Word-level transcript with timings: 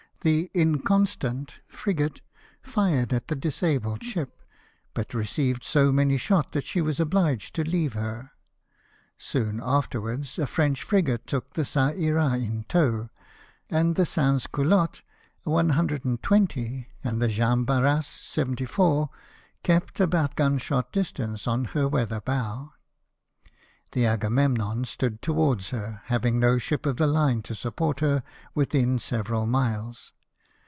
The 0.23 0.51
Inconstant 0.53 1.61
frigate 1.67 2.21
fired 2.61 3.11
at 3.11 3.27
the 3.27 3.35
disabled 3.35 4.03
ship, 4.03 4.43
but 4.93 5.15
received 5.15 5.63
so 5.63 5.91
many 5.91 6.19
shot 6.19 6.51
that 6.51 6.63
she 6.65 6.79
was 6.79 6.99
obliged 6.99 7.55
to 7.55 7.63
leave 7.67 7.93
her. 7.93 8.29
Soon 9.17 9.59
afterwards 9.63 10.37
a 10.37 10.45
French 10.45 10.83
frigate 10.83 11.25
took 11.25 11.55
the 11.55 11.63
(^alram 11.63 12.67
tow; 12.67 13.09
and 13.67 13.95
the 13.95 14.07
Bans 14.15 14.45
Calottes, 14.45 15.01
120, 15.45 16.87
and 17.03 17.19
the 17.19 17.27
Jean 17.27 17.63
Barras, 17.65 18.05
74, 18.05 19.09
kept 19.63 19.99
about 19.99 20.35
gun 20.35 20.59
shot 20.59 20.91
distance 20.91 21.47
on 21.47 21.65
her 21.73 21.87
weather 21.87 22.21
bow. 22.21 22.73
The 23.93 24.05
Aganieninon 24.05 24.85
stood 24.85 25.21
towards 25.21 25.71
her, 25.71 26.01
having 26.05 26.39
no 26.39 26.57
ship 26.57 26.85
of 26.85 26.95
the 26.95 27.07
line 27.07 27.41
to 27.41 27.53
support 27.53 27.99
her 27.99 28.23
withm 28.55 29.01
several 29.01 29.45
miles. 29.45 30.13